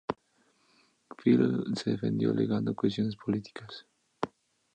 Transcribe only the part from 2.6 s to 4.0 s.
cuestiones políticas.